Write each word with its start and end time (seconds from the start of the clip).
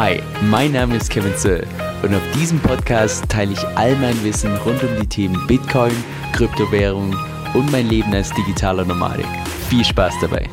Hi, 0.00 0.22
mein 0.42 0.70
Name 0.70 0.94
ist 0.94 1.10
Kevin 1.10 1.36
Zöll 1.36 1.66
und 2.04 2.14
auf 2.14 2.22
diesem 2.32 2.60
Podcast 2.60 3.28
teile 3.28 3.54
ich 3.54 3.66
all 3.76 3.96
mein 3.96 4.22
Wissen 4.22 4.54
rund 4.58 4.80
um 4.84 5.00
die 5.00 5.08
Themen 5.08 5.44
Bitcoin, 5.48 5.90
Kryptowährung 6.32 7.16
und 7.52 7.72
mein 7.72 7.88
Leben 7.88 8.14
als 8.14 8.32
digitaler 8.32 8.84
Nomadik. 8.84 9.26
Viel 9.68 9.84
Spaß 9.84 10.14
dabei! 10.20 10.48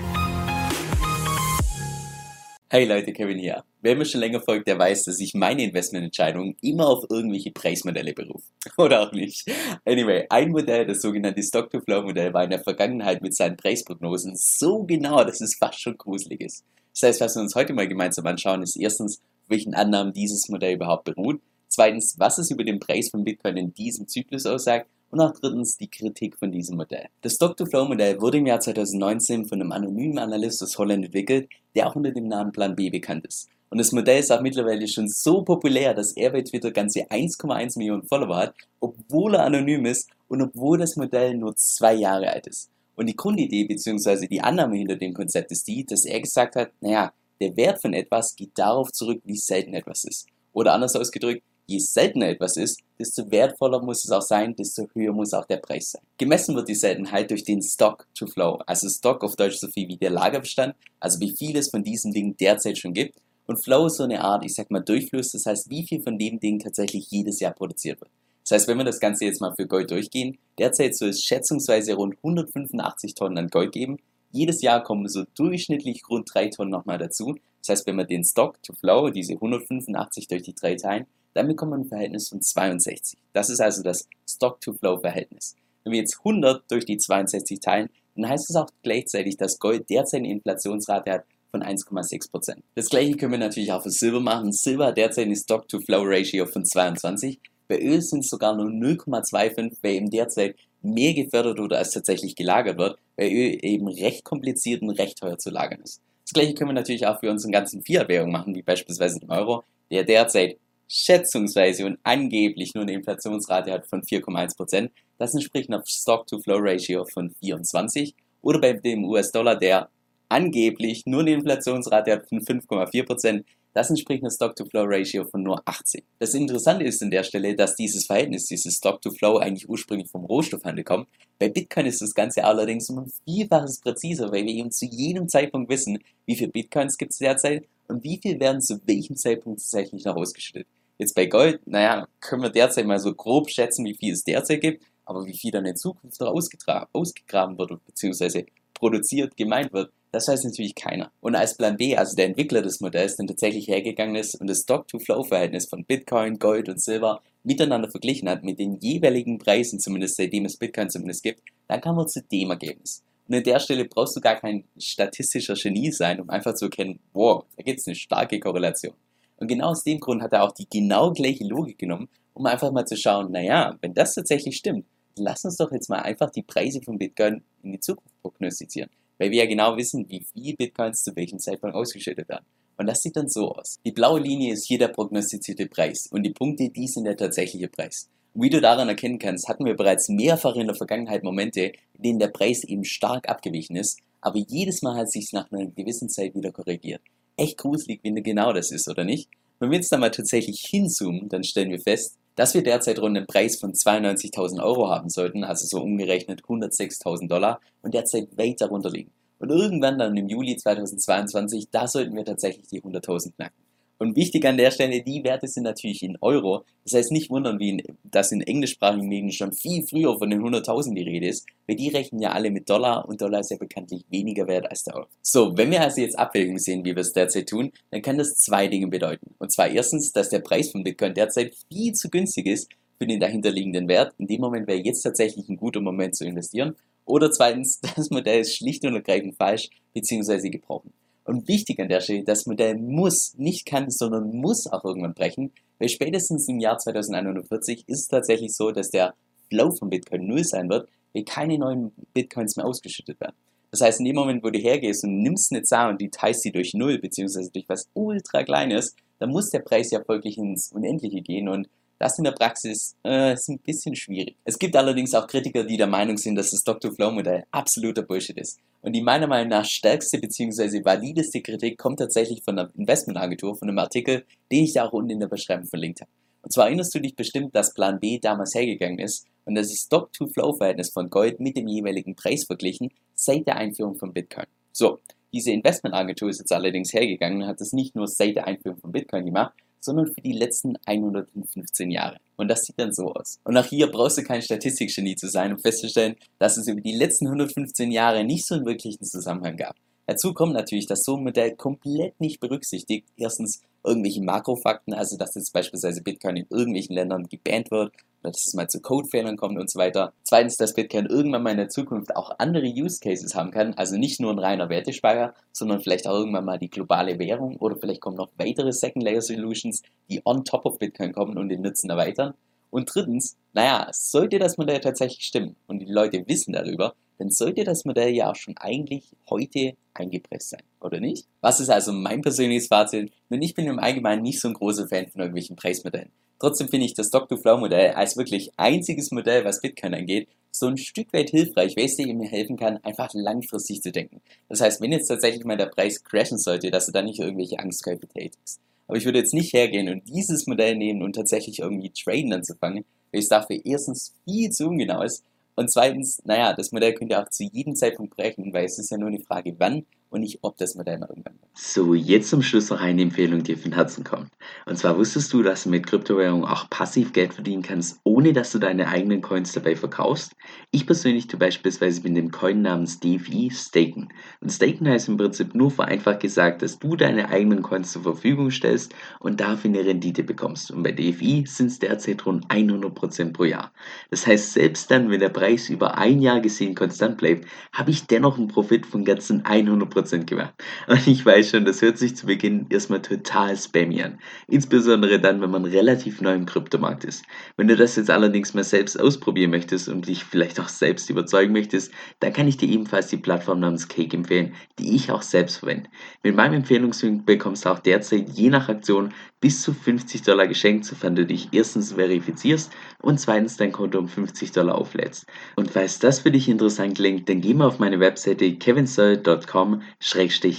Hey 2.69 2.85
Leute, 2.85 3.13
Kevin 3.13 3.37
hier. 3.37 3.63
Wer 3.83 3.95
mir 3.95 4.05
schon 4.05 4.21
länger 4.21 4.41
folgt, 4.41 4.67
der 4.67 4.79
weiß, 4.79 5.03
dass 5.03 5.19
ich 5.19 5.35
meine 5.35 5.63
Investmententscheidungen 5.63 6.57
immer 6.63 6.87
auf 6.87 7.05
irgendwelche 7.11 7.51
Preismodelle 7.51 8.13
berufe. 8.13 8.45
Oder 8.77 9.03
auch 9.03 9.11
nicht. 9.11 9.45
Anyway, 9.85 10.25
ein 10.27 10.49
Modell, 10.49 10.87
das 10.87 11.03
sogenannte 11.03 11.43
Stock-to-Flow-Modell, 11.43 12.33
war 12.33 12.45
in 12.45 12.49
der 12.49 12.63
Vergangenheit 12.63 13.21
mit 13.21 13.35
seinen 13.35 13.57
Preisprognosen 13.57 14.35
so 14.37 14.81
genau, 14.85 15.23
dass 15.23 15.39
es 15.39 15.55
fast 15.55 15.79
schon 15.79 15.99
gruselig 15.99 16.41
ist. 16.41 16.65
Das 16.93 17.03
heißt, 17.09 17.21
was 17.21 17.35
wir 17.35 17.43
uns 17.43 17.53
heute 17.53 17.73
mal 17.73 17.87
gemeinsam 17.87 18.25
anschauen, 18.25 18.63
ist 18.63 18.77
erstens, 18.77 19.21
welchen 19.47 19.73
Annahmen 19.73 20.13
dieses 20.13 20.49
Modell 20.49 20.75
überhaupt 20.75 21.05
beruht. 21.05 21.41
Zweitens, 21.67 22.15
was 22.17 22.37
es 22.37 22.51
über 22.51 22.63
den 22.63 22.79
Preis 22.79 23.09
von 23.09 23.23
Bitcoin 23.23 23.57
in 23.57 23.73
diesem 23.73 24.07
Zyklus 24.07 24.45
aussagt. 24.45 24.87
Und 25.11 25.21
auch 25.21 25.33
drittens 25.33 25.77
die 25.77 25.87
Kritik 25.87 26.35
von 26.37 26.51
diesem 26.51 26.77
Modell. 26.77 27.05
Das 27.21 27.35
Stock-to-Flow-Modell 27.35 28.19
wurde 28.19 28.39
im 28.39 28.47
Jahr 28.47 28.59
2019 28.59 29.45
von 29.45 29.61
einem 29.61 29.71
anonymen 29.71 30.17
Analyst 30.17 30.61
aus 30.61 30.77
Holland 30.77 31.05
entwickelt, 31.05 31.47
der 31.75 31.87
auch 31.87 31.95
unter 31.95 32.11
dem 32.11 32.27
Namen 32.27 32.51
Plan 32.51 32.75
B 32.75 32.89
bekannt 32.89 33.25
ist. 33.25 33.47
Und 33.69 33.79
das 33.79 33.91
Modell 33.91 34.19
ist 34.19 34.31
auch 34.31 34.41
mittlerweile 34.41 34.87
schon 34.87 35.07
so 35.07 35.43
populär, 35.43 35.93
dass 35.93 36.13
er 36.13 36.31
bei 36.31 36.41
Twitter 36.41 36.71
ganze 36.71 37.01
1,1 37.01 37.77
Millionen 37.77 38.03
Follower 38.03 38.37
hat, 38.37 38.55
obwohl 38.79 39.35
er 39.35 39.43
anonym 39.43 39.85
ist 39.85 40.09
und 40.27 40.41
obwohl 40.41 40.77
das 40.77 40.95
Modell 40.95 41.35
nur 41.35 41.55
zwei 41.55 41.93
Jahre 41.93 42.29
alt 42.29 42.47
ist. 42.47 42.69
Und 42.95 43.07
die 43.07 43.15
Grundidee 43.15 43.65
bzw. 43.65 44.27
die 44.27 44.41
Annahme 44.41 44.77
hinter 44.77 44.95
dem 44.95 45.13
Konzept 45.13 45.51
ist 45.51 45.67
die, 45.67 45.85
dass 45.85 46.05
er 46.05 46.21
gesagt 46.21 46.55
hat, 46.55 46.71
naja, 46.79 47.11
der 47.41 47.55
Wert 47.57 47.81
von 47.81 47.93
etwas 47.93 48.35
geht 48.35 48.51
darauf 48.55 48.91
zurück, 48.91 49.21
wie 49.23 49.37
selten 49.37 49.73
etwas 49.73 50.03
ist. 50.03 50.27
Oder 50.53 50.73
anders 50.73 50.95
ausgedrückt, 50.95 51.43
je 51.67 51.79
seltener 51.79 52.29
etwas 52.29 52.57
ist, 52.57 52.79
desto 52.99 53.29
wertvoller 53.29 53.81
muss 53.81 54.05
es 54.05 54.11
auch 54.11 54.21
sein, 54.21 54.55
desto 54.55 54.87
höher 54.93 55.13
muss 55.13 55.33
auch 55.33 55.45
der 55.45 55.57
Preis 55.57 55.91
sein. 55.91 56.01
Gemessen 56.17 56.55
wird 56.55 56.69
die 56.69 56.75
Seltenheit 56.75 57.29
durch 57.31 57.43
den 57.43 57.61
Stock 57.61 58.07
to 58.17 58.27
Flow, 58.27 58.59
also 58.65 58.87
Stock 58.87 59.23
auf 59.23 59.35
Deutsch 59.35 59.57
so 59.57 59.67
viel 59.67 59.87
wie 59.87 59.97
der 59.97 60.11
Lagerbestand, 60.11 60.75
also 60.99 61.19
wie 61.19 61.35
viel 61.35 61.57
es 61.57 61.69
von 61.69 61.83
diesen 61.83 62.11
Dingen 62.11 62.37
derzeit 62.37 62.77
schon 62.77 62.93
gibt. 62.93 63.17
Und 63.47 63.63
Flow 63.63 63.87
ist 63.87 63.97
so 63.97 64.03
eine 64.03 64.21
Art, 64.21 64.43
ich 64.43 64.55
sag 64.55 64.71
mal, 64.71 64.81
Durchfluss, 64.81 65.31
das 65.31 65.45
heißt, 65.45 65.69
wie 65.69 65.85
viel 65.85 66.01
von 66.01 66.17
dem 66.17 66.39
Ding 66.39 66.59
tatsächlich 66.59 67.09
jedes 67.11 67.39
Jahr 67.39 67.53
produziert 67.53 67.99
wird. 68.01 68.11
Das 68.43 68.51
heißt, 68.51 68.67
wenn 68.67 68.77
wir 68.77 68.85
das 68.85 68.99
Ganze 68.99 69.25
jetzt 69.25 69.41
mal 69.41 69.53
für 69.55 69.67
Gold 69.67 69.89
durchgehen, 69.89 70.37
derzeit 70.57 70.95
soll 70.95 71.09
es 71.09 71.23
schätzungsweise 71.23 71.95
rund 71.95 72.15
185 72.17 73.15
Tonnen 73.15 73.37
an 73.39 73.47
Gold 73.47 73.71
geben. 73.71 73.97
Jedes 74.35 74.61
Jahr 74.61 74.83
kommen 74.83 75.07
so 75.07 75.23
durchschnittlich 75.35 76.03
rund 76.09 76.29
3 76.33 76.49
Tonnen 76.49 76.69
nochmal 76.69 76.97
dazu. 76.97 77.35
Das 77.61 77.69
heißt, 77.69 77.87
wenn 77.87 77.95
wir 77.95 78.03
den 78.03 78.25
Stock 78.25 78.61
to 78.63 78.73
Flow, 78.73 79.09
diese 79.09 79.35
185 79.35 80.27
durch 80.27 80.43
die 80.43 80.53
3 80.53 80.75
teilen, 80.75 81.05
dann 81.33 81.47
bekommen 81.47 81.71
wir 81.71 81.77
ein 81.77 81.87
Verhältnis 81.87 82.27
von 82.27 82.41
62. 82.41 83.17
Das 83.31 83.49
ist 83.49 83.61
also 83.61 83.81
das 83.81 84.09
Stock 84.27 84.59
to 84.59 84.73
Flow 84.73 84.97
Verhältnis. 84.97 85.55
Wenn 85.85 85.93
wir 85.93 86.01
jetzt 86.01 86.17
100 86.17 86.69
durch 86.69 86.83
die 86.83 86.97
62 86.97 87.61
teilen, 87.61 87.89
dann 88.17 88.29
heißt 88.29 88.49
es 88.49 88.57
auch 88.57 88.67
gleichzeitig, 88.83 89.37
dass 89.37 89.57
Gold 89.57 89.89
derzeit 89.89 90.19
eine 90.19 90.31
Inflationsrate 90.31 91.11
hat 91.13 91.23
von 91.51 91.63
1,6%. 91.63 92.57
Das 92.75 92.89
gleiche 92.89 93.15
können 93.15 93.31
wir 93.31 93.39
natürlich 93.39 93.71
auch 93.71 93.83
für 93.83 93.91
Silber 93.91 94.19
machen. 94.19 94.51
Silber 94.51 94.87
hat 94.87 94.97
derzeit 94.97 95.27
eine 95.27 95.37
Stock 95.37 95.69
to 95.69 95.79
Flow 95.79 96.03
Ratio 96.03 96.45
von 96.45 96.65
22. 96.65 97.39
Bei 97.67 97.79
Öl 97.81 98.01
sind 98.01 98.19
es 98.19 98.29
sogar 98.29 98.55
nur 98.55 98.67
0,25, 98.67 99.77
weil 99.81 99.95
eben 99.95 100.09
derzeit 100.09 100.55
mehr 100.81 101.13
gefördert 101.13 101.57
wurde, 101.57 101.77
als 101.77 101.91
tatsächlich 101.91 102.35
gelagert 102.35 102.77
wird, 102.77 102.97
weil 103.15 103.31
Öl 103.31 103.57
eben 103.61 103.87
recht 103.87 104.23
kompliziert 104.23 104.81
und 104.81 104.91
recht 104.91 105.17
teuer 105.19 105.37
zu 105.37 105.49
lagern 105.49 105.81
ist. 105.81 106.01
Das 106.23 106.33
gleiche 106.33 106.53
können 106.53 106.71
wir 106.71 106.75
natürlich 106.75 107.05
auch 107.05 107.19
für 107.19 107.29
unsere 107.29 107.51
ganzen 107.51 107.83
Fiat-Währungen 107.83 108.31
machen, 108.31 108.55
wie 108.55 108.63
beispielsweise 108.63 109.19
den 109.19 109.29
Euro, 109.31 109.63
der 109.91 110.03
derzeit 110.03 110.57
schätzungsweise 110.87 111.85
und 111.85 111.97
angeblich 112.03 112.73
nur 112.73 112.83
eine 112.83 112.93
Inflationsrate 112.93 113.71
hat 113.71 113.87
von 113.87 114.01
4,1%. 114.01 114.89
Das 115.17 115.33
entspricht 115.33 115.69
einer 115.69 115.83
Stock-to-Flow-Ratio 115.85 117.05
von 117.05 117.31
24. 117.31 118.15
Oder 118.41 118.59
bei 118.59 118.73
dem 118.73 119.05
US-Dollar, 119.05 119.55
der 119.55 119.89
angeblich 120.29 121.05
nur 121.05 121.21
eine 121.21 121.33
Inflationsrate 121.33 122.11
hat 122.11 122.29
von 122.29 122.41
5,4%, 122.41 123.43
das 123.75 123.89
entspricht 123.89 124.23
einer 124.23 124.31
Stock-to-Flow-Ratio 124.31 125.25
von 125.25 125.43
nur 125.43 125.61
18. 125.65 126.01
Das 126.17 126.33
Interessante 126.33 126.85
ist 126.85 127.03
an 127.03 127.11
der 127.11 127.23
Stelle, 127.23 127.55
dass 127.55 127.75
dieses 127.75 128.05
Verhältnis, 128.05 128.45
dieses 128.45 128.77
Stock-to-Flow 128.77 129.37
eigentlich 129.37 129.67
ursprünglich 129.67 130.09
vom 130.09 130.23
Rohstoffhandel 130.23 130.85
kommt. 130.85 131.09
Bei 131.39 131.49
Bitcoin 131.49 131.85
ist 131.85 132.01
das 132.01 132.13
Ganze 132.13 132.45
allerdings 132.45 132.89
um 132.89 132.99
ein 132.99 133.11
Vielfaches 133.25 133.81
präziser, 133.81 134.31
weil 134.31 134.45
wir 134.45 134.53
eben 134.53 134.71
zu 134.71 134.85
jedem 134.85 135.27
Zeitpunkt 135.27 135.69
wissen, 135.69 135.99
wie 136.25 136.37
viele 136.37 136.51
Bitcoins 136.51 136.97
gibt 136.97 137.11
es 137.11 137.17
derzeit 137.17 137.67
und 137.89 138.01
wie 138.05 138.17
viel 138.17 138.39
werden 138.39 138.61
zu 138.61 138.79
welchem 138.85 139.17
Zeitpunkt 139.17 139.59
tatsächlich 139.59 140.05
noch 140.05 140.15
ausgeschüttet. 140.15 140.67
Jetzt 140.97 141.13
bei 141.13 141.25
Gold, 141.25 141.59
naja, 141.67 142.07
können 142.21 142.43
wir 142.43 142.49
derzeit 142.49 142.85
mal 142.85 142.99
so 142.99 143.13
grob 143.13 143.49
schätzen, 143.49 143.83
wie 143.83 143.95
viel 143.95 144.13
es 144.13 144.23
derzeit 144.23 144.61
gibt, 144.61 144.85
aber 145.03 145.25
wie 145.25 145.37
viel 145.37 145.51
dann 145.51 145.65
in 145.65 145.75
Zukunft 145.75 146.21
noch 146.21 146.33
ausgegraben 146.33 147.57
wird, 147.57 147.85
beziehungsweise 147.85 148.45
produziert, 148.75 149.35
gemeint 149.35 149.73
wird, 149.73 149.91
das 150.11 150.29
weiß 150.29 150.45
natürlich 150.45 150.75
keiner. 150.75 151.11
Und 151.19 151.35
als 151.35 151.57
Plan 151.57 151.75
B, 151.75 151.97
also 151.97 152.15
der 152.15 152.27
Entwickler 152.27 152.61
des 152.61 152.79
Modells, 152.79 153.17
dann 153.17 153.27
tatsächlich 153.27 153.67
hergegangen 153.67 154.15
ist 154.15 154.35
und 154.35 154.47
das 154.47 154.61
Stock-to-Flow-Verhältnis 154.61 155.67
von 155.67 155.83
Bitcoin, 155.83 156.39
Gold 156.39 156.69
und 156.69 156.81
Silber 156.81 157.21
miteinander 157.43 157.89
verglichen 157.89 158.29
hat 158.29 158.43
mit 158.43 158.59
den 158.59 158.79
jeweiligen 158.79 159.39
Preisen, 159.39 159.79
zumindest 159.79 160.15
seitdem 160.15 160.45
es 160.45 160.57
Bitcoin 160.57 160.89
zumindest 160.89 161.23
gibt, 161.23 161.41
dann 161.67 161.81
kam 161.81 161.97
man 161.97 162.07
zu 162.07 162.21
dem 162.21 162.49
Ergebnis. 162.49 163.03
Und 163.27 163.35
an 163.35 163.43
der 163.43 163.59
Stelle 163.59 163.85
brauchst 163.85 164.15
du 164.15 164.21
gar 164.21 164.35
kein 164.35 164.63
statistischer 164.77 165.55
Genie 165.55 165.91
sein, 165.91 166.21
um 166.21 166.29
einfach 166.29 166.53
zu 166.53 166.65
erkennen, 166.65 166.99
wow, 167.13 167.43
da 167.57 167.63
gibt 167.63 167.79
es 167.79 167.87
eine 167.87 167.95
starke 167.95 168.39
Korrelation. 168.39 168.93
Und 169.37 169.47
genau 169.47 169.69
aus 169.71 169.83
dem 169.83 169.99
Grund 169.99 170.21
hat 170.21 170.33
er 170.33 170.43
auch 170.43 170.53
die 170.53 170.67
genau 170.69 171.11
gleiche 171.11 171.43
Logik 171.43 171.77
genommen, 171.77 172.07
um 172.33 172.45
einfach 172.45 172.71
mal 172.71 172.85
zu 172.85 172.95
schauen, 172.95 173.31
naja, 173.31 173.77
wenn 173.81 173.93
das 173.93 174.13
tatsächlich 174.13 174.55
stimmt, 174.55 174.85
lass 175.17 175.45
uns 175.45 175.57
doch 175.57 175.71
jetzt 175.71 175.89
mal 175.89 176.01
einfach 176.01 176.29
die 176.29 176.43
Preise 176.43 176.81
von 176.81 176.97
Bitcoin 176.97 177.43
in 177.63 177.71
die 177.71 177.79
Zukunft 177.79 178.21
prognostizieren 178.21 178.89
weil 179.17 179.31
wir 179.31 179.43
ja 179.43 179.49
genau 179.49 179.77
wissen, 179.77 180.07
wie 180.09 180.25
viel 180.33 180.55
Bitcoins 180.55 181.03
zu 181.03 181.15
welchem 181.15 181.39
Zeitpunkt 181.39 181.75
ausgeschüttet 181.75 182.27
werden. 182.29 182.45
Und 182.77 182.87
das 182.87 183.01
sieht 183.01 183.15
dann 183.15 183.29
so 183.29 183.53
aus. 183.53 183.79
Die 183.85 183.91
blaue 183.91 184.19
Linie 184.19 184.53
ist 184.53 184.65
hier 184.65 184.77
der 184.77 184.89
prognostizierte 184.89 185.67
Preis 185.67 186.07
und 186.11 186.23
die 186.23 186.31
Punkte, 186.31 186.69
die 186.69 186.87
sind 186.87 187.05
der 187.05 187.15
tatsächliche 187.15 187.69
Preis. 187.69 188.09
Wie 188.33 188.49
du 188.49 188.59
daran 188.59 188.89
erkennen 188.89 189.17
kannst, 189.17 189.47
hatten 189.47 189.63
wir 189.63 189.75
bereits 189.75 190.09
mehrfach 190.09 190.55
in 190.55 190.67
der 190.67 190.75
Vergangenheit 190.75 191.23
Momente, 191.23 191.71
in 191.93 192.03
denen 192.03 192.19
der 192.19 192.27
Preis 192.27 192.65
eben 192.65 192.83
stark 192.83 193.29
abgewichen 193.29 193.77
ist, 193.77 193.99
aber 194.19 194.39
jedes 194.39 194.81
Mal 194.81 194.97
hat 194.97 195.09
sich 195.09 195.31
nach 195.31 195.49
einer 195.51 195.67
gewissen 195.67 196.09
Zeit 196.09 196.35
wieder 196.35 196.51
korrigiert. 196.51 197.01
Echt 197.37 197.57
gruselig, 197.57 198.01
wenn 198.03 198.21
genau 198.21 198.51
das 198.51 198.71
ist, 198.71 198.89
oder 198.89 199.05
nicht? 199.05 199.29
Wenn 199.59 199.71
wir 199.71 199.77
jetzt 199.77 199.91
da 199.91 199.97
mal 199.97 200.11
tatsächlich 200.11 200.65
hinzoomen, 200.69 201.29
dann 201.29 201.45
stellen 201.45 201.69
wir 201.69 201.79
fest, 201.79 202.17
dass 202.35 202.53
wir 202.53 202.63
derzeit 202.63 202.99
rund 202.99 203.17
einen 203.17 203.27
Preis 203.27 203.57
von 203.57 203.73
92.000 203.73 204.63
Euro 204.63 204.89
haben 204.89 205.09
sollten, 205.09 205.43
also 205.43 205.65
so 205.65 205.81
umgerechnet 205.81 206.43
106.000 206.43 207.27
Dollar 207.27 207.59
und 207.81 207.93
derzeit 207.93 208.37
weit 208.37 208.61
darunter 208.61 208.89
liegen. 208.89 209.11
Und 209.39 209.49
irgendwann 209.49 209.99
dann 209.99 210.15
im 210.15 210.29
Juli 210.29 210.55
2022, 210.55 211.69
da 211.69 211.87
sollten 211.87 212.15
wir 212.15 212.25
tatsächlich 212.25 212.67
die 212.67 212.81
100.000 212.81 213.35
knacken. 213.35 213.64
Und 213.97 214.15
wichtig 214.15 214.45
an 214.45 214.57
der 214.57 214.71
Stelle, 214.71 215.01
die 215.01 215.23
Werte 215.23 215.47
sind 215.47 215.63
natürlich 215.63 216.03
in 216.03 216.17
Euro. 216.21 216.65
Das 216.83 216.93
heißt 216.93 217.11
nicht 217.11 217.29
wundern, 217.29 217.59
wie 217.59 217.69
in, 217.69 217.83
dass 218.03 218.31
in 218.31 218.41
englischsprachigen 218.41 219.07
Medien 219.07 219.31
schon 219.31 219.53
viel 219.53 219.85
früher 219.87 220.17
von 220.17 220.29
den 220.29 220.41
100.000 220.41 220.93
die 220.95 221.03
Rede 221.03 221.27
ist, 221.27 221.45
weil 221.67 221.77
die 221.77 221.89
rechnen 221.89 222.21
ja 222.21 222.31
alle 222.31 222.51
mit 222.51 222.69
Dollar 222.69 223.07
und 223.07 223.21
Dollar 223.21 223.39
ist 223.39 223.51
ja 223.51 223.57
bekanntlich 223.57 224.03
weniger 224.09 224.47
wert 224.47 224.69
als 224.69 224.83
der 224.83 224.95
Euro. 224.95 225.07
So, 225.21 225.57
wenn 225.57 225.71
wir 225.71 225.81
also 225.81 226.01
jetzt 226.01 226.19
Abwägungen 226.19 226.59
sehen, 226.59 226.83
wie 226.83 226.95
wir 226.95 227.01
es 227.01 227.13
derzeit 227.13 227.47
tun, 227.47 227.71
dann 227.91 228.01
kann 228.01 228.17
das 228.17 228.35
zwei 228.35 228.67
Dinge 228.67 228.87
bedeuten. 228.87 229.33
Und 229.39 229.51
zwar 229.51 229.69
erstens, 229.69 230.11
dass 230.11 230.29
der 230.29 230.39
Preis 230.39 230.71
von 230.71 230.83
Bitcoin 230.83 231.13
derzeit 231.13 231.55
viel 231.71 231.93
zu 231.93 232.09
günstig 232.09 232.47
ist 232.47 232.69
für 232.97 233.07
den 233.07 233.19
dahinterliegenden 233.19 233.87
Wert. 233.87 234.13
In 234.17 234.27
dem 234.27 234.41
Moment 234.41 234.67
wäre 234.67 234.79
jetzt 234.79 235.01
tatsächlich 235.01 235.47
ein 235.49 235.57
guter 235.57 235.81
Moment 235.81 236.15
zu 236.15 236.25
investieren. 236.25 236.75
Oder 237.05 237.31
zweitens, 237.31 237.79
das 237.95 238.09
Modell 238.09 238.41
ist 238.41 238.55
schlicht 238.55 238.83
und 238.85 238.95
ergreifend 238.95 239.35
falsch 239.35 239.69
bzw. 239.93 240.49
gebrochen. 240.49 240.91
Und 241.25 241.47
wichtig 241.47 241.79
an 241.79 241.89
der 241.89 242.01
Stelle, 242.01 242.23
das 242.23 242.45
Modell 242.45 242.77
muss, 242.77 243.33
nicht 243.37 243.65
kann, 243.65 243.89
sondern 243.89 244.35
muss 244.35 244.67
auch 244.67 244.85
irgendwann 244.85 245.15
brechen, 245.15 245.51
weil 245.79 245.89
spätestens 245.89 246.47
im 246.47 246.59
Jahr 246.59 246.77
2041 246.77 247.83
ist 247.87 247.99
es 247.99 248.07
tatsächlich 248.07 248.53
so, 248.53 248.71
dass 248.71 248.91
der 248.91 249.15
Flow 249.49 249.71
von 249.71 249.89
Bitcoin 249.89 250.27
null 250.27 250.43
sein 250.43 250.69
wird, 250.69 250.87
weil 251.13 251.23
keine 251.23 251.57
neuen 251.57 251.91
Bitcoins 252.13 252.55
mehr 252.55 252.65
ausgeschüttet 252.65 253.19
werden. 253.19 253.35
Das 253.71 253.81
heißt, 253.81 253.99
in 253.99 254.05
dem 254.05 254.15
Moment, 254.15 254.43
wo 254.43 254.51
du 254.51 254.59
hergehst 254.59 255.03
und 255.03 255.21
nimmst 255.21 255.51
eine 255.51 255.63
Zahl 255.63 255.89
und 255.89 255.99
die 255.99 256.09
teilst 256.09 256.43
sie 256.43 256.51
durch 256.51 256.73
null, 256.73 256.99
beziehungsweise 256.99 257.51
durch 257.51 257.67
was 257.67 257.89
ultra 257.93 258.43
kleines, 258.43 258.95
dann 259.19 259.31
muss 259.31 259.49
der 259.49 259.59
Preis 259.59 259.91
ja 259.91 260.01
folglich 260.03 260.37
ins 260.37 260.71
Unendliche 260.71 261.21
gehen 261.21 261.49
und 261.49 261.67
das 261.99 262.17
in 262.17 262.25
der 262.25 262.31
Praxis 262.31 262.95
äh, 263.05 263.33
ist 263.33 263.49
ein 263.49 263.59
bisschen 263.59 263.95
schwierig. 263.95 264.35
Es 264.43 264.59
gibt 264.59 264.75
allerdings 264.75 265.13
auch 265.13 265.27
Kritiker, 265.27 265.63
die 265.63 265.77
der 265.77 265.87
Meinung 265.87 266.17
sind, 266.17 266.35
dass 266.35 266.51
das 266.51 266.63
Dr-Flow-Modell 266.63 267.45
absoluter 267.51 268.01
Bullshit 268.01 268.37
ist. 268.37 268.59
Und 268.81 268.93
die 268.93 269.01
meiner 269.01 269.27
Meinung 269.27 269.49
nach 269.49 269.65
stärkste 269.65 270.19
bzw. 270.19 270.83
valideste 270.83 271.41
Kritik 271.41 271.77
kommt 271.77 271.99
tatsächlich 271.99 272.43
von 272.43 272.57
der 272.57 272.69
Investmentagentur, 272.75 273.55
von 273.55 273.69
einem 273.69 273.79
Artikel, 273.79 274.25
den 274.51 274.65
ich 274.65 274.73
da 274.73 274.85
auch 274.85 274.93
unten 274.93 275.11
in 275.11 275.19
der 275.19 275.27
Beschreibung 275.27 275.67
verlinkt 275.67 276.01
habe. 276.01 276.11
Und 276.41 276.51
zwar 276.51 276.67
erinnerst 276.67 276.93
du 276.93 276.99
dich 276.99 277.15
bestimmt, 277.15 277.55
dass 277.55 277.73
Plan 277.73 277.99
B 277.99 278.19
damals 278.19 278.53
hergegangen 278.53 278.99
ist 278.99 279.25
und 279.45 279.55
das 279.55 279.71
Stock-to-Flow-Verhältnis 279.71 280.91
von 280.91 281.09
Gold 281.09 281.39
mit 281.39 281.57
dem 281.57 281.67
jeweiligen 281.67 282.15
Preis 282.15 282.43
verglichen 282.43 282.91
seit 283.15 283.47
der 283.47 283.55
Einführung 283.55 283.95
von 283.95 284.13
Bitcoin. 284.13 284.45
So, 284.71 284.99
diese 285.33 285.51
Investmentagentur 285.51 286.29
ist 286.29 286.39
jetzt 286.39 286.51
allerdings 286.51 286.93
hergegangen 286.93 287.41
und 287.41 287.47
hat 287.47 287.61
das 287.61 287.73
nicht 287.73 287.95
nur 287.95 288.07
seit 288.07 288.35
der 288.35 288.45
Einführung 288.45 288.77
von 288.77 288.91
Bitcoin 288.91 289.25
gemacht, 289.25 289.53
sondern 289.85 290.07
für 290.07 290.21
die 290.21 290.33
letzten 290.33 290.75
115 290.85 291.91
Jahre. 291.91 292.17
Und 292.35 292.49
das 292.49 292.63
sieht 292.63 292.79
dann 292.79 292.91
so 292.93 293.13
aus. 293.13 293.39
Und 293.43 293.55
auch 293.55 293.65
hier 293.65 293.87
brauchst 293.87 294.17
du 294.17 294.23
kein 294.23 294.41
Statistikgenie 294.41 295.15
zu 295.15 295.29
sein, 295.29 295.53
um 295.53 295.59
festzustellen, 295.59 296.15
dass 296.39 296.57
es 296.57 296.67
über 296.67 296.81
die 296.81 296.95
letzten 296.95 297.27
115 297.27 297.91
Jahre 297.91 298.23
nicht 298.23 298.45
so 298.45 298.55
einen 298.55 298.65
wirklichen 298.65 299.05
Zusammenhang 299.05 299.55
gab. 299.55 299.75
Dazu 300.07 300.33
kommt 300.33 300.53
natürlich, 300.53 300.85
dass 300.85 301.03
so 301.03 301.15
ein 301.15 301.23
Modell 301.23 301.55
komplett 301.55 302.19
nicht 302.19 302.39
berücksichtigt, 302.39 303.07
erstens 303.17 303.61
irgendwelche 303.83 304.21
Makrofakten, 304.21 304.93
also 304.93 305.17
dass 305.17 305.35
jetzt 305.35 305.53
beispielsweise 305.53 306.01
Bitcoin 306.01 306.37
in 306.37 306.47
irgendwelchen 306.49 306.95
Ländern 306.95 307.27
gebannt 307.27 307.71
wird 307.71 307.91
dass 308.25 308.45
es 308.45 308.53
mal 308.53 308.69
zu 308.69 308.81
Codefehlern 308.81 309.37
kommt 309.37 309.59
und 309.59 309.69
so 309.69 309.79
weiter. 309.79 310.13
Zweitens, 310.23 310.57
dass 310.57 310.73
Bitcoin 310.73 311.05
irgendwann 311.05 311.43
mal 311.43 311.51
in 311.51 311.57
der 311.57 311.69
Zukunft 311.69 312.15
auch 312.15 312.31
andere 312.39 312.67
Use 312.67 312.99
Cases 312.99 313.35
haben 313.35 313.51
kann, 313.51 313.73
also 313.75 313.97
nicht 313.97 314.19
nur 314.19 314.31
ein 314.31 314.39
reiner 314.39 314.69
Wertespeicher, 314.69 315.33
sondern 315.51 315.81
vielleicht 315.81 316.07
auch 316.07 316.13
irgendwann 316.13 316.45
mal 316.45 316.59
die 316.59 316.69
globale 316.69 317.19
Währung 317.19 317.57
oder 317.57 317.75
vielleicht 317.75 318.01
kommen 318.01 318.17
noch 318.17 318.29
weitere 318.37 318.73
Second 318.73 319.03
Layer 319.03 319.21
Solutions, 319.21 319.81
die 320.09 320.21
on 320.25 320.43
top 320.43 320.65
of 320.65 320.79
Bitcoin 320.79 321.13
kommen 321.13 321.37
und 321.37 321.49
den 321.49 321.61
Nutzen 321.61 321.89
erweitern. 321.89 322.33
Und 322.69 322.93
drittens, 322.93 323.37
naja, 323.53 323.87
sollte 323.93 324.37
das 324.37 324.57
Modell 324.57 324.81
tatsächlich 324.81 325.25
stimmen 325.25 325.55
und 325.67 325.79
die 325.79 325.85
Leute 325.85 326.27
wissen 326.27 326.51
darüber, 326.51 326.93
dann 327.17 327.29
sollte 327.29 327.63
das 327.63 327.85
Modell 327.85 328.13
ja 328.13 328.31
auch 328.31 328.35
schon 328.35 328.57
eigentlich 328.57 329.05
heute 329.29 329.75
eingepresst 329.93 330.49
sein, 330.49 330.63
oder 330.81 330.99
nicht? 330.99 331.25
Was 331.41 331.59
ist 331.59 331.69
also 331.69 331.93
mein 331.93 332.21
persönliches 332.21 332.67
Fazit? 332.67 333.11
Nun, 333.29 333.41
ich 333.41 333.53
bin 333.53 333.67
im 333.67 333.79
Allgemeinen 333.79 334.23
nicht 334.23 334.41
so 334.41 334.49
ein 334.49 334.53
großer 334.53 334.87
Fan 334.87 335.07
von 335.07 335.21
irgendwelchen 335.21 335.55
Preismodellen. 335.55 336.11
Trotzdem 336.39 336.67
finde 336.67 336.85
ich 336.85 336.93
das 336.93 337.07
Stock-to-Flow-Modell 337.07 337.91
als 337.91 338.17
wirklich 338.17 338.51
einziges 338.57 339.11
Modell, 339.11 339.45
was 339.45 339.61
Bitcoin 339.61 339.93
angeht, 339.93 340.27
so 340.51 340.67
ein 340.67 340.77
Stück 340.77 341.11
weit 341.13 341.29
hilfreich, 341.29 341.75
weil 341.75 341.85
es 341.85 341.95
dir 341.95 342.13
mir 342.13 342.29
helfen 342.29 342.57
kann, 342.57 342.77
einfach 342.83 343.09
langfristig 343.13 343.81
zu 343.81 343.91
denken. 343.91 344.21
Das 344.49 344.61
heißt, 344.61 344.81
wenn 344.81 344.91
jetzt 344.91 345.07
tatsächlich 345.07 345.43
mal 345.45 345.57
der 345.57 345.67
Preis 345.67 346.03
crashen 346.03 346.37
sollte, 346.37 346.71
dass 346.71 346.85
du 346.85 346.91
dann 346.91 347.05
nicht 347.05 347.19
irgendwelche 347.19 347.59
Angstkäufe 347.59 348.07
tätigst. 348.07 348.59
Aber 348.87 348.97
ich 348.97 349.05
würde 349.05 349.19
jetzt 349.19 349.33
nicht 349.33 349.53
hergehen 349.53 349.89
und 349.89 350.07
dieses 350.07 350.45
Modell 350.47 350.75
nehmen 350.75 351.01
und 351.01 351.13
tatsächlich 351.13 351.59
irgendwie 351.59 351.89
traden 351.89 352.33
anzufangen, 352.33 352.85
weil 353.11 353.21
es 353.21 353.29
dafür 353.29 353.59
erstens 353.63 354.13
viel 354.25 354.49
zu 354.51 354.67
ungenau 354.67 355.01
ist 355.01 355.23
und 355.55 355.71
zweitens, 355.71 356.21
naja, 356.25 356.53
das 356.53 356.71
Modell 356.71 356.93
könnt 356.93 357.11
ihr 357.11 357.21
auch 357.21 357.29
zu 357.29 357.45
jedem 357.45 357.75
Zeitpunkt 357.75 358.15
brechen, 358.15 358.53
weil 358.53 358.65
es 358.65 358.77
ist 358.77 358.91
ja 358.91 358.97
nur 358.97 359.07
eine 359.07 359.19
Frage, 359.19 359.55
wann 359.57 359.85
und 360.15 360.21
nicht, 360.21 360.39
ob 360.41 360.57
das 360.57 360.75
Modell 360.75 360.97
mal 360.97 361.09
irgendwann. 361.09 361.37
So, 361.53 361.93
jetzt 361.93 362.29
zum 362.29 362.41
Schluss 362.41 362.69
noch 362.69 362.81
eine 362.81 363.01
Empfehlung, 363.01 363.43
die 363.43 363.55
von 363.55 363.73
Herzen 363.73 364.03
kommt. 364.03 364.29
Und 364.65 364.77
zwar 364.77 364.97
wusstest 364.97 365.31
du, 365.33 365.43
dass 365.43 365.63
du 365.63 365.69
mit 365.69 365.85
Kryptowährungen 365.85 366.45
auch 366.45 366.69
passiv 366.69 367.13
Geld 367.13 367.33
verdienen 367.33 367.61
kannst, 367.61 367.99
ohne 368.03 368.33
dass 368.33 368.51
du 368.51 368.59
deine 368.59 368.87
eigenen 368.87 369.21
Coins 369.21 369.51
dabei 369.51 369.75
verkaufst? 369.75 370.33
Ich 370.71 370.85
persönlich 370.85 371.27
tue 371.27 371.39
beispielsweise 371.39 372.01
mit 372.03 372.15
dem 372.15 372.31
Coin 372.31 372.61
namens 372.61 372.99
DFI 372.99 373.51
staken. 373.53 374.09
Und 374.41 374.51
staken 374.51 374.87
heißt 374.87 375.09
im 375.09 375.17
Prinzip 375.17 375.53
nur 375.53 375.71
vereinfacht 375.71 376.21
gesagt, 376.21 376.61
dass 376.61 376.79
du 376.79 376.95
deine 376.95 377.29
eigenen 377.29 377.61
Coins 377.61 377.91
zur 377.91 378.03
Verfügung 378.03 378.51
stellst 378.51 378.93
und 379.19 379.41
dafür 379.41 379.69
eine 379.69 379.85
Rendite 379.85 380.23
bekommst. 380.23 380.71
Und 380.71 380.83
bei 380.83 380.91
DFI 380.93 381.43
sind 381.47 381.67
es 381.67 381.79
derzeit 381.79 382.25
rund 382.25 382.47
100% 382.47 383.33
pro 383.33 383.43
Jahr. 383.43 383.71
Das 384.09 384.25
heißt, 384.25 384.53
selbst 384.53 384.89
dann, 384.91 385.09
wenn 385.09 385.19
der 385.19 385.29
Preis 385.29 385.69
über 385.69 385.97
ein 385.97 386.21
Jahr 386.21 386.39
gesehen 386.39 386.75
konstant 386.75 387.17
bleibt, 387.17 387.47
habe 387.73 387.91
ich 387.91 388.07
dennoch 388.07 388.37
einen 388.37 388.47
Profit 388.47 388.85
von 388.85 389.03
ganzen 389.03 389.43
100% 389.43 390.04
Prozent 390.05 390.27
gemacht. 390.27 390.53
Und 390.87 391.07
ich 391.07 391.25
weiß 391.25 391.49
schon, 391.49 391.65
das 391.65 391.81
hört 391.81 391.97
sich 391.97 392.15
zu 392.15 392.27
Beginn 392.27 392.67
erstmal 392.69 393.01
total 393.01 393.57
spammy 393.57 394.03
an. 394.03 394.19
Insbesondere 394.47 395.19
dann, 395.19 395.41
wenn 395.41 395.49
man 395.49 395.65
relativ 395.65 396.21
neu 396.21 396.35
im 396.35 396.45
Kryptomarkt 396.45 397.03
ist. 397.05 397.25
Wenn 397.57 397.67
du 397.67 397.75
das 397.75 397.95
jetzt 397.95 398.11
allerdings 398.11 398.53
mal 398.53 398.63
selbst 398.63 398.99
ausprobieren 398.99 399.49
möchtest 399.49 399.89
und 399.89 400.07
dich 400.07 400.23
vielleicht 400.23 400.59
auch 400.59 400.69
selbst 400.69 401.09
überzeugen 401.09 401.53
möchtest, 401.53 401.91
dann 402.19 402.33
kann 402.33 402.47
ich 402.47 402.57
dir 402.57 402.69
ebenfalls 402.69 403.07
die 403.07 403.17
Plattform 403.17 403.61
namens 403.61 403.87
Cake 403.87 404.15
empfehlen, 404.15 404.53
die 404.77 404.95
ich 404.95 405.11
auch 405.11 405.23
selbst 405.23 405.57
verwende. 405.57 405.89
Mit 406.21 406.35
meinem 406.35 406.53
Empfehlungslink 406.53 407.25
bekommst 407.25 407.65
du 407.65 407.69
auch 407.69 407.79
derzeit 407.79 408.29
je 408.29 408.49
nach 408.49 408.69
Aktion 408.69 409.11
bis 409.45 409.61
zu 409.61 409.73
50 409.73 410.23
Dollar 410.23 410.47
geschenkt, 410.47 410.85
sofern 410.85 411.15
du 411.15 411.23
dich 411.23 411.49
erstens 411.51 411.93
verifizierst 411.93 412.71
und 413.01 413.19
zweitens 413.19 413.57
dein 413.57 413.71
Konto 413.71 413.99
um 413.99 414.07
50 414.07 414.51
Dollar 414.51 414.75
auflädst. 414.75 415.27
Und 415.55 415.69
falls 415.71 415.99
das 415.99 416.19
für 416.21 416.31
dich 416.31 416.49
interessant 416.49 416.95
klingt, 416.95 417.29
dann 417.29 417.41
geh 417.41 417.53
mal 417.53 417.67
auf 417.67 417.77
meine 417.77 417.99
Webseite 417.99 418.55
kevinsoe.com 418.55 419.81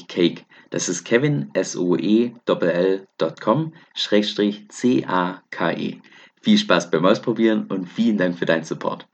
cake. 0.08 0.44
Das 0.70 0.88
ist 0.88 1.04
kevin, 1.04 1.50
S-O-E-L-L.com, 1.54 2.42
Schrägstrich 3.94 4.68
C-A-K-E. 4.68 6.00
Viel 6.42 6.58
Spaß 6.58 6.90
beim 6.90 7.04
Ausprobieren 7.06 7.66
und 7.66 7.86
vielen 7.86 8.18
Dank 8.18 8.38
für 8.38 8.46
deinen 8.46 8.64
Support. 8.64 9.06